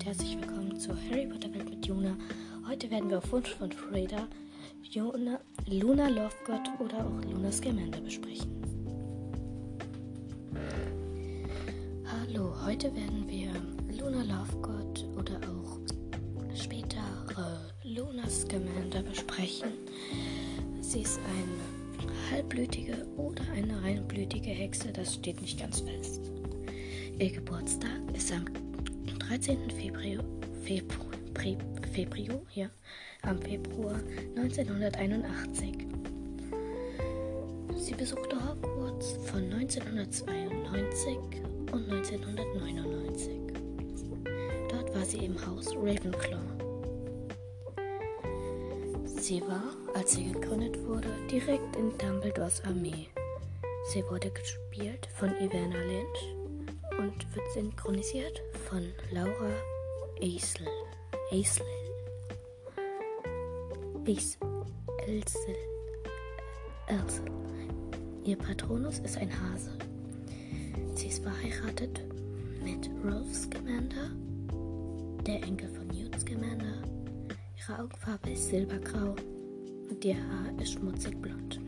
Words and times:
und 0.00 0.06
herzlich 0.06 0.38
willkommen 0.40 0.80
zur 0.80 0.96
Harry 1.10 1.26
Potter 1.26 1.52
Welt 1.52 1.68
mit 1.68 1.84
Juna. 1.84 2.16
Heute 2.66 2.90
werden 2.90 3.10
wir 3.10 3.18
auf 3.18 3.32
Wunsch 3.32 3.50
von 3.50 3.70
Freda 3.70 4.26
Juna, 4.82 5.38
Luna 5.66 6.08
Lovegood 6.08 6.70
oder 6.78 7.04
auch 7.04 7.30
Luna 7.30 7.52
Scamander 7.52 8.00
besprechen. 8.00 8.50
Hallo, 12.06 12.54
heute 12.64 12.94
werden 12.94 13.26
wir 13.28 13.50
Luna 13.94 14.22
Lovegood 14.22 15.04
oder 15.18 15.38
auch 15.50 15.78
später 16.56 17.04
äh, 17.36 17.86
Luna 17.86 18.26
Scamander 18.26 19.02
besprechen. 19.02 19.68
Sie 20.80 21.02
ist 21.02 21.18
eine 21.18 22.30
halbblütige 22.30 23.06
oder 23.18 23.42
eine 23.54 23.82
reinblütige 23.82 24.48
Hexe, 24.48 24.92
das 24.92 25.16
steht 25.16 25.42
nicht 25.42 25.60
ganz 25.60 25.80
fest. 25.80 26.22
Ihr 27.18 27.32
Geburtstag 27.32 28.00
ist 28.14 28.32
am 28.32 28.46
13. 29.18 29.70
Februar, 29.70 30.24
Februar 30.62 31.10
Februar, 31.92 32.40
ja, 32.54 32.68
am 33.22 33.40
Februar 33.40 34.00
1981. 34.36 35.86
Sie 37.76 37.94
besuchte 37.94 38.36
Hogwarts 38.36 39.18
von 39.24 39.42
1992 39.52 41.16
und 41.72 41.90
1999. 41.90 43.40
Dort 44.70 44.94
war 44.94 45.04
sie 45.04 45.24
im 45.24 45.46
Haus 45.46 45.74
Ravenclaw. 45.74 46.40
Sie 49.04 49.40
war, 49.42 49.74
als 49.94 50.12
sie 50.12 50.32
gegründet 50.32 50.78
wurde, 50.86 51.08
direkt 51.30 51.76
in 51.76 51.96
Dumbledores 51.98 52.62
Armee. 52.64 53.08
Sie 53.92 54.04
wurde 54.04 54.30
gespielt 54.30 55.08
von 55.16 55.30
Ivana 55.40 55.78
Lynch 55.78 56.39
und 57.00 57.34
wird 57.34 57.52
synchronisiert 57.54 58.42
von 58.68 58.82
Laura 59.10 59.50
Eisel. 60.22 60.66
Eisel. 61.32 61.64
Elsel. 65.06 65.56
Elsel. 66.88 67.24
Ihr 68.24 68.36
Patronus 68.36 68.98
ist 68.98 69.16
ein 69.16 69.30
Hase. 69.30 69.70
Sie 70.94 71.06
ist 71.08 71.22
verheiratet 71.22 72.02
mit 72.62 72.90
Rolf 73.02 73.34
Scamander, 73.34 74.10
der 75.26 75.42
Enkel 75.42 75.70
von 75.70 75.86
Newt 75.86 76.20
Scamander. 76.20 76.82
Ihre 77.58 77.78
Augenfarbe 77.78 78.30
ist 78.30 78.48
silbergrau 78.50 79.14
und 79.88 80.04
ihr 80.04 80.16
Haar 80.16 80.60
ist 80.60 80.72
schmutzig 80.72 81.16
blond. 81.22 81.58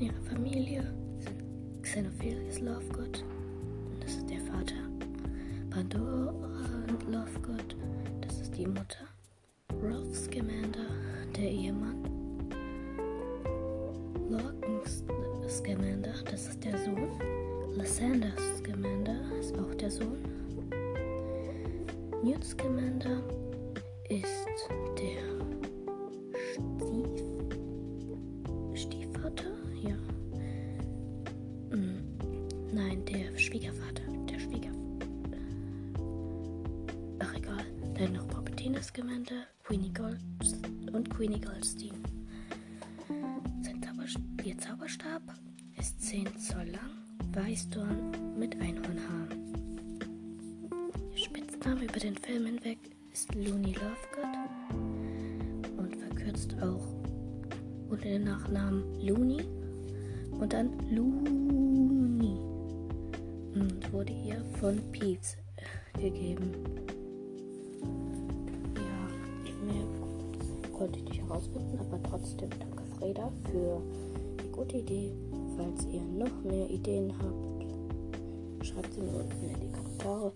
In 0.00 0.06
ihrer 0.06 0.22
Familie 0.22 0.82
sind 1.20 1.82
Xenophilius 1.82 2.60
Lovegood, 2.60 3.24
Pandora 5.76 6.48
Lovegood, 7.06 7.76
das 8.22 8.40
ist 8.40 8.56
die 8.56 8.66
Mutter. 8.66 9.04
Rolf 9.82 10.16
Scamander, 10.16 10.88
der 11.36 11.50
Ehemann. 11.50 12.02
Lorcan 14.30 14.80
Scamander, 15.46 16.14
das 16.30 16.48
ist 16.48 16.64
der 16.64 16.78
Sohn. 16.78 17.10
Lysander 17.76 18.32
Scamander 18.56 19.20
ist 19.38 19.54
auch 19.58 19.74
der 19.74 19.90
Sohn. 19.90 20.16
Newt 22.24 22.42
Scamander 22.42 23.22
ist 24.08 24.48
der 24.96 25.26
Stief 28.72 29.10
Stiefvater, 29.12 29.52
ja. 29.82 29.96
Hm. 31.70 31.98
Nein, 32.72 33.04
der 33.04 33.36
Schwiegervater. 33.36 34.05
Scamander, 38.74 39.46
Queenie 39.62 39.92
Gold 39.92 40.18
und 40.92 41.08
Queenie 41.08 41.40
Goldstein. 41.40 42.02
Sein 43.62 43.80
Zauberstab, 43.80 44.22
ihr 44.44 44.58
Zauberstab 44.58 45.22
ist 45.78 46.02
10 46.02 46.36
Zoll 46.36 46.66
lang, 46.72 46.90
Weißdorn 47.32 48.36
mit 48.36 48.60
Einhornhaaren. 48.60 50.00
Ihr 51.12 51.18
Spitzname 51.18 51.84
über 51.84 52.00
den 52.00 52.16
Film 52.16 52.46
hinweg 52.46 52.78
ist 53.12 53.32
Looney 53.36 53.74
Lovegood 53.74 54.34
und 55.78 55.96
verkürzt 55.96 56.56
auch 56.60 56.92
unter 57.88 58.04
den 58.04 58.24
Nachnamen 58.24 58.82
Looney 59.00 59.44
und 60.32 60.52
dann 60.52 60.76
Looney 60.90 62.36
und 63.54 63.92
wurde 63.92 64.12
ihr 64.12 64.44
von 64.58 64.82
Peeves 64.90 65.36
gegeben. 65.94 66.85
Konnte 70.76 70.98
ich 70.98 71.04
nicht 71.06 71.22
herausfinden, 71.22 71.78
aber 71.78 72.02
trotzdem 72.02 72.50
danke 72.50 72.82
Freda 72.98 73.32
für 73.50 73.80
die 74.42 74.50
gute 74.52 74.76
Idee. 74.76 75.12
Falls 75.56 75.86
ihr 75.86 76.02
noch 76.02 76.44
mehr 76.44 76.68
Ideen 76.68 77.12
habt, 77.18 78.66
schreibt 78.66 78.92
sie 78.92 79.00
mir 79.00 79.14
unten 79.14 79.54
in 79.54 79.60
die 79.60 79.72
Kommentare. 79.72 80.32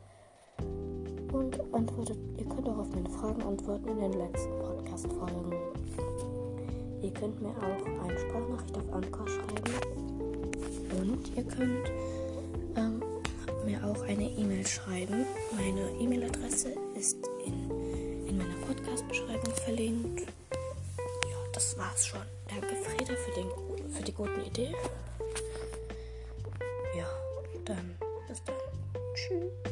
Und 1.32 1.74
antwortet, 1.74 2.18
ihr 2.38 2.44
könnt 2.46 2.68
auch 2.68 2.78
auf 2.78 2.90
meine 2.90 3.08
Fragen 3.10 3.42
antworten 3.42 3.88
in 3.88 4.00
den 4.00 4.12
letzten 4.14 4.58
Podcast-Folgen. 4.58 5.52
Ihr 7.02 7.10
könnt 7.10 7.40
mir 7.40 7.50
auch 7.50 8.04
eine 8.04 8.18
Sprachnachricht 8.18 8.76
auf 8.78 8.92
Anchor 8.92 9.28
schreiben. 9.28 9.74
Und 11.00 11.36
ihr 11.36 11.44
könnt 11.44 11.92
ähm, 12.76 13.02
mir 13.64 13.84
auch 13.84 14.02
eine 14.02 14.24
E-Mail 14.24 14.66
schreiben. 14.66 15.26
Meine 15.56 15.90
E-Mail-Adresse 16.00 16.74
ist 16.96 17.16
in 17.46 18.10
in 18.30 18.38
meiner 18.38 18.54
Podcast-Beschreibung 18.64 19.54
verlinkt. 19.56 20.20
Ja, 20.20 21.36
das 21.52 21.76
war's 21.76 22.06
schon. 22.06 22.20
Danke, 22.48 22.76
Freda, 22.76 23.14
für, 23.14 23.32
den, 23.32 23.92
für 23.92 24.02
die 24.04 24.12
guten 24.12 24.40
Ideen. 24.44 24.74
Ja, 26.96 27.06
dann 27.64 27.96
bis 28.28 28.42
dann. 28.44 28.54
Tschüss. 29.14 29.69